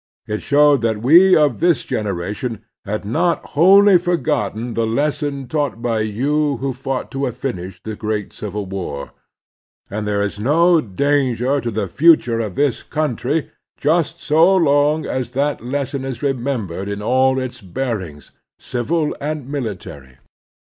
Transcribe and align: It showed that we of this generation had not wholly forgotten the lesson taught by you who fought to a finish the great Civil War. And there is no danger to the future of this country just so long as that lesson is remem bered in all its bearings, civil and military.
It 0.25 0.41
showed 0.41 0.81
that 0.81 1.03
we 1.03 1.35
of 1.35 1.59
this 1.59 1.85
generation 1.85 2.63
had 2.85 3.05
not 3.05 3.45
wholly 3.53 3.99
forgotten 3.99 4.73
the 4.73 4.87
lesson 4.87 5.47
taught 5.47 5.79
by 5.79 5.99
you 5.99 6.57
who 6.57 6.73
fought 6.73 7.11
to 7.11 7.27
a 7.27 7.31
finish 7.31 7.79
the 7.83 7.95
great 7.95 8.33
Civil 8.33 8.65
War. 8.65 9.11
And 9.91 10.07
there 10.07 10.23
is 10.23 10.39
no 10.39 10.81
danger 10.81 11.61
to 11.61 11.69
the 11.69 11.87
future 11.87 12.39
of 12.39 12.55
this 12.55 12.81
country 12.81 13.51
just 13.77 14.19
so 14.19 14.55
long 14.55 15.05
as 15.05 15.29
that 15.37 15.63
lesson 15.63 16.03
is 16.03 16.21
remem 16.21 16.67
bered 16.67 16.87
in 16.91 17.03
all 17.03 17.37
its 17.37 17.61
bearings, 17.61 18.31
civil 18.57 19.15
and 19.21 19.47
military. 19.47 20.17